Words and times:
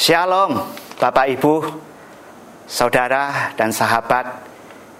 Shalom, 0.00 0.56
Bapak 0.96 1.28
Ibu, 1.28 1.60
saudara 2.64 3.52
dan 3.52 3.68
sahabat 3.68 4.32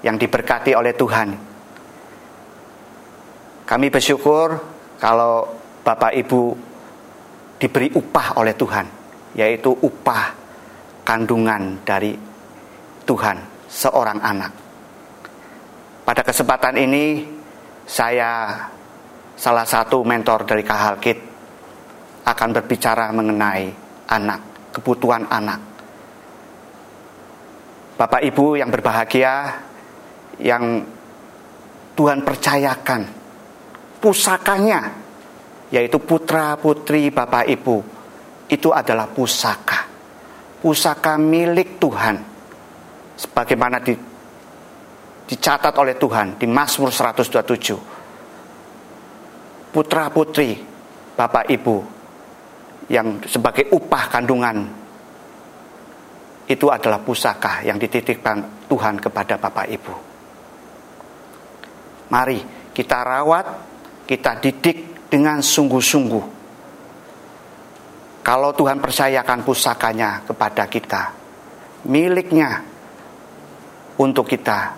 yang 0.05 0.21
diberkati 0.21 0.77
oleh 0.77 0.93
Tuhan. 0.93 1.33
Kami 3.65 3.89
bersyukur 3.89 4.61
kalau 5.01 5.57
Bapak 5.81 6.13
Ibu 6.21 6.53
diberi 7.57 7.89
upah 7.97 8.45
oleh 8.45 8.53
Tuhan, 8.53 8.85
yaitu 9.41 9.73
upah 9.73 10.37
kandungan 11.01 11.81
dari 11.81 12.13
Tuhan, 13.09 13.41
seorang 13.73 14.21
anak. 14.21 14.53
Pada 16.05 16.21
kesempatan 16.21 16.77
ini, 16.77 17.25
saya 17.89 18.53
salah 19.33 19.65
satu 19.65 20.05
mentor 20.05 20.45
dari 20.45 20.61
Kahalkit 20.61 21.19
akan 22.29 22.49
berbicara 22.53 23.09
mengenai 23.17 23.65
anak 24.05 24.50
kebutuhan 24.71 25.27
anak. 25.29 25.61
Bapak 28.01 28.25
Ibu 28.25 28.57
yang 28.57 28.73
berbahagia, 28.73 29.61
yang 30.41 30.81
Tuhan 31.93 32.25
percayakan 32.25 33.03
pusakanya, 34.01 34.89
yaitu 35.69 36.01
putra 36.01 36.57
putri 36.57 37.13
Bapak 37.13 37.45
Ibu, 37.45 37.77
itu 38.49 38.73
adalah 38.73 39.05
pusaka. 39.13 39.85
Pusaka 40.65 41.21
milik 41.21 41.77
Tuhan. 41.77 42.17
Sebagaimana 43.21 43.85
di, 43.85 43.93
dicatat 45.29 45.77
oleh 45.77 46.01
Tuhan 46.01 46.41
di 46.41 46.49
Mazmur 46.49 46.89
127. 46.89 47.77
Putra 49.71 50.09
putri 50.09 50.57
Bapak 51.15 51.53
Ibu 51.53 52.00
yang 52.91 53.23
sebagai 53.23 53.71
upah 53.71 54.05
kandungan 54.11 54.67
itu 56.51 56.67
adalah 56.67 56.99
pusaka 56.99 57.63
yang 57.63 57.79
dititipkan 57.79 58.67
Tuhan 58.67 58.99
kepada 58.99 59.39
Bapak 59.39 59.67
Ibu. 59.71 59.95
Mari 62.11 62.39
kita 62.75 62.99
rawat, 63.07 63.47
kita 64.03 64.43
didik 64.43 65.07
dengan 65.07 65.39
sungguh-sungguh. 65.39 66.43
Kalau 68.27 68.51
Tuhan 68.59 68.83
percayakan 68.83 69.47
pusakanya 69.47 70.27
kepada 70.27 70.67
kita, 70.67 71.03
miliknya 71.87 72.67
untuk 74.03 74.27
kita 74.27 74.75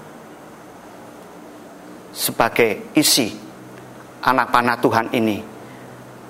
sebagai 2.13 2.93
isi 2.93 3.33
anak 4.21 4.53
panah 4.53 4.77
Tuhan 4.77 5.09
ini 5.17 5.41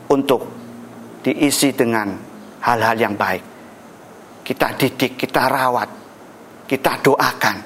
untuk 0.06 0.61
diisi 1.22 1.70
dengan 1.72 2.12
hal-hal 2.62 2.96
yang 2.98 3.14
baik. 3.14 3.44
Kita 4.42 4.74
didik, 4.74 5.14
kita 5.14 5.46
rawat, 5.46 5.88
kita 6.66 6.98
doakan, 6.98 7.56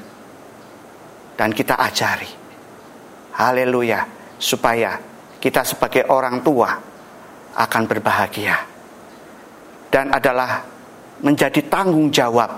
dan 1.34 1.50
kita 1.56 1.74
ajari. 1.80 2.30
Haleluya, 3.36 4.04
supaya 4.36 5.00
kita 5.40 5.64
sebagai 5.64 6.04
orang 6.08 6.44
tua 6.44 6.70
akan 7.56 7.82
berbahagia 7.88 8.76
dan 9.88 10.12
adalah 10.12 10.60
menjadi 11.24 11.64
tanggung 11.72 12.12
jawab 12.12 12.52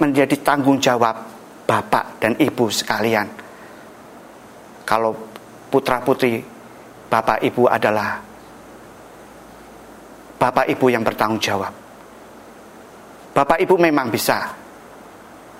menjadi 0.00 0.36
tanggung 0.40 0.80
jawab 0.80 1.14
bapak 1.68 2.18
dan 2.18 2.32
ibu 2.40 2.66
sekalian. 2.72 3.28
Kalau 4.82 5.14
putra 5.68 6.00
putri 6.02 6.42
bapak 7.06 7.44
ibu 7.44 7.68
adalah 7.68 8.18
Bapak 10.44 10.68
Ibu 10.68 10.92
yang 10.92 11.00
bertanggung 11.00 11.40
jawab. 11.40 11.72
Bapak 13.32 13.64
Ibu 13.64 13.80
memang 13.80 14.12
bisa 14.12 14.52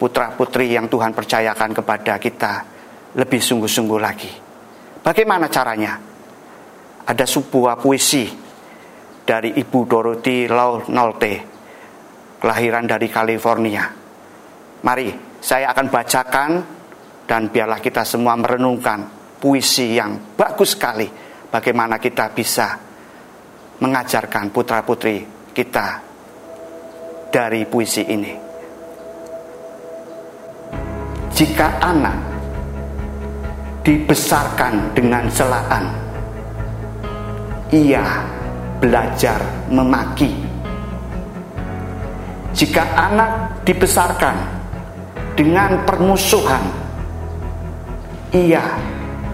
putra-putri 0.00 0.74
yang 0.74 0.90
Tuhan 0.90 1.14
percayakan 1.14 1.70
kepada 1.70 2.18
kita 2.18 2.75
lebih 3.16 3.40
sungguh-sungguh 3.40 4.00
lagi. 4.00 4.32
Bagaimana 5.00 5.48
caranya? 5.48 5.96
Ada 7.06 7.24
sebuah 7.24 7.80
puisi 7.80 8.26
dari 9.24 9.56
Ibu 9.56 9.80
Dorothy 9.86 10.46
Lau 10.50 10.84
Nolte, 10.92 11.34
kelahiran 12.38 12.84
dari 12.84 13.08
California. 13.08 13.84
Mari, 14.82 15.08
saya 15.40 15.72
akan 15.72 15.86
bacakan 15.88 16.50
dan 17.24 17.48
biarlah 17.48 17.80
kita 17.80 18.04
semua 18.04 18.36
merenungkan 18.38 19.06
puisi 19.40 19.96
yang 19.96 20.34
bagus 20.34 20.78
sekali 20.78 21.06
bagaimana 21.50 21.98
kita 21.98 22.30
bisa 22.34 22.78
mengajarkan 23.80 24.50
putra-putri 24.50 25.22
kita 25.54 26.02
dari 27.30 27.64
puisi 27.66 28.02
ini. 28.06 28.32
Jika 31.36 31.68
anak 31.84 32.35
dibesarkan 33.86 34.98
dengan 34.98 35.30
celaan. 35.30 35.86
Ia 37.70 38.02
belajar 38.82 39.38
memaki. 39.70 40.34
Jika 42.50 42.82
anak 42.98 43.62
dibesarkan 43.62 44.34
dengan 45.38 45.86
permusuhan, 45.86 46.66
ia 48.34 48.74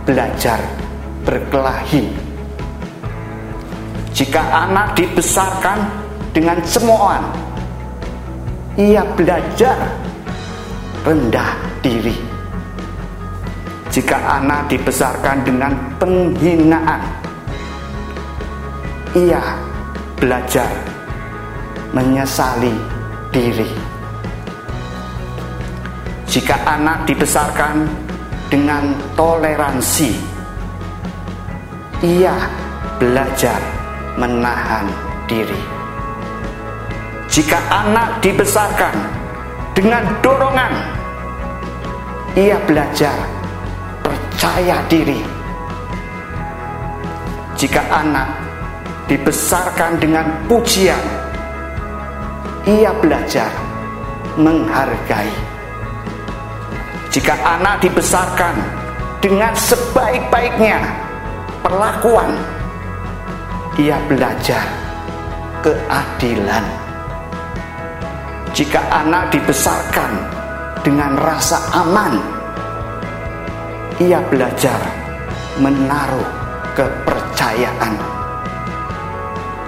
belajar 0.04 0.60
berkelahi. 1.24 2.12
Jika 4.12 4.68
anak 4.68 4.92
dibesarkan 5.00 5.80
dengan 6.36 6.60
cemoohan, 6.60 7.24
ia 8.76 9.00
belajar 9.16 9.80
rendah 11.08 11.56
diri 11.80 12.31
jika 13.92 14.16
anak 14.40 14.72
dibesarkan 14.72 15.44
dengan 15.44 15.76
penghinaan. 16.00 17.04
Ia 19.12 19.60
belajar 20.16 20.72
menyesali 21.92 22.72
diri. 23.28 23.68
Jika 26.24 26.56
anak 26.64 27.04
dibesarkan 27.04 27.84
dengan 28.48 28.96
toleransi, 29.12 30.16
ia 32.00 32.32
belajar 32.96 33.60
menahan 34.16 34.88
diri. 35.28 35.60
Jika 37.28 37.60
anak 37.68 38.24
dibesarkan 38.24 38.96
dengan 39.76 40.08
dorongan, 40.24 40.72
ia 42.32 42.56
belajar 42.64 43.31
percaya 44.42 44.82
diri 44.90 45.22
Jika 47.54 47.78
anak 47.94 48.26
dibesarkan 49.06 50.02
dengan 50.02 50.26
pujian, 50.50 50.98
ia 52.66 52.90
belajar 52.90 53.46
menghargai. 54.34 55.30
Jika 57.14 57.38
anak 57.38 57.86
dibesarkan 57.86 58.58
dengan 59.22 59.54
sebaik-baiknya 59.54 60.90
perlakuan, 61.62 62.34
ia 63.78 63.94
belajar 64.10 64.66
keadilan. 65.62 66.66
Jika 68.58 68.82
anak 68.90 69.30
dibesarkan 69.30 70.10
dengan 70.82 71.14
rasa 71.14 71.62
aman, 71.78 72.41
ia 74.00 74.20
belajar 74.30 74.78
menaruh 75.60 76.28
kepercayaan. 76.72 77.94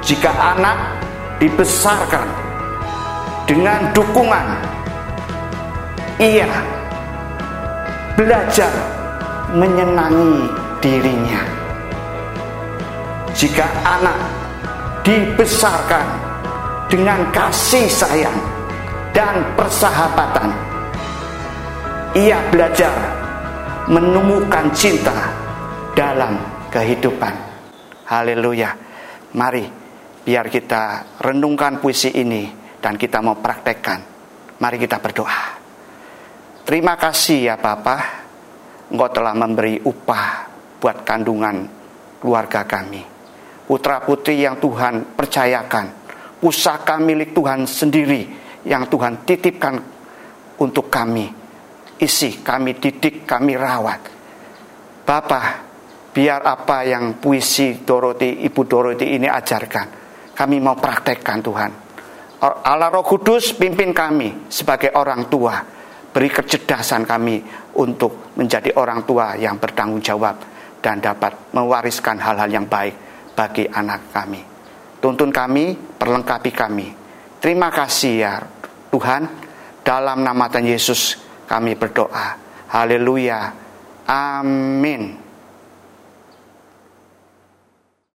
Jika 0.04 0.30
anak 0.32 1.00
dibesarkan 1.40 2.28
dengan 3.44 3.92
dukungan, 3.92 4.46
ia 6.20 6.48
belajar 8.16 8.72
menyenangi 9.52 10.48
dirinya. 10.80 11.42
Jika 13.34 13.66
anak 13.82 14.18
dibesarkan 15.02 16.06
dengan 16.86 17.20
kasih 17.34 17.90
sayang 17.90 18.38
dan 19.10 19.42
persahabatan, 19.58 20.54
ia 22.14 22.38
belajar 22.54 22.94
menemukan 23.88 24.72
cinta 24.72 25.12
dalam 25.92 26.40
kehidupan. 26.72 27.34
Haleluya. 28.08 28.70
Mari 29.34 29.64
biar 30.24 30.48
kita 30.48 31.16
renungkan 31.20 31.84
puisi 31.84 32.08
ini 32.16 32.48
dan 32.80 32.96
kita 32.96 33.20
mau 33.20 33.36
praktekkan. 33.36 34.00
Mari 34.60 34.76
kita 34.80 34.96
berdoa. 35.02 35.42
Terima 36.64 36.96
kasih 36.96 37.52
ya 37.52 37.56
Bapak. 37.60 38.24
Engkau 38.88 39.10
telah 39.12 39.34
memberi 39.36 39.80
upah 39.84 40.48
buat 40.80 41.04
kandungan 41.04 41.66
keluarga 42.20 42.64
kami. 42.64 43.02
Putra 43.64 44.00
putri 44.04 44.44
yang 44.44 44.60
Tuhan 44.60 45.16
percayakan. 45.16 46.04
Pusaka 46.40 47.00
milik 47.00 47.32
Tuhan 47.32 47.64
sendiri 47.64 48.28
yang 48.68 48.84
Tuhan 48.88 49.24
titipkan 49.24 49.80
untuk 50.60 50.92
kami. 50.92 51.43
Isi, 52.00 52.42
kami 52.42 52.78
didik, 52.78 53.28
kami 53.28 53.54
rawat. 53.54 54.00
Bapak, 55.04 55.44
biar 56.10 56.42
apa 56.42 56.82
yang 56.82 57.20
puisi 57.20 57.84
Doroti, 57.84 58.42
Ibu 58.46 58.62
Doroti 58.66 59.14
ini 59.14 59.30
ajarkan. 59.30 59.86
Kami 60.34 60.56
mau 60.58 60.74
praktekkan 60.74 61.38
Tuhan. 61.38 61.70
Allah 62.44 62.90
Roh 62.92 63.06
Kudus 63.06 63.56
pimpin 63.56 63.94
kami 63.94 64.50
sebagai 64.52 64.92
orang 64.92 65.32
tua 65.32 65.74
Beri 66.14 66.30
kecerdasan 66.30 67.02
kami 67.02 67.42
untuk 67.74 68.30
menjadi 68.38 68.70
orang 68.78 69.02
tua 69.02 69.34
yang 69.34 69.58
bertanggung 69.58 69.98
jawab 69.98 70.38
dan 70.78 71.02
dapat 71.02 71.50
mewariskan 71.50 72.22
hal-hal 72.22 72.46
yang 72.46 72.70
baik 72.70 72.94
bagi 73.34 73.66
anak 73.66 74.14
kami. 74.14 74.38
Tuntun 75.02 75.34
kami, 75.34 75.74
perlengkapi 75.74 76.54
kami. 76.54 76.86
Terima 77.42 77.66
kasih 77.74 78.14
ya 78.14 78.38
Tuhan. 78.94 79.42
Dalam 79.82 80.22
nama 80.22 80.46
Tuhan 80.46 80.70
Yesus 80.70 81.18
kami 81.48 81.74
berdoa. 81.78 82.36
Haleluya. 82.68 83.54
Amin. 84.04 85.23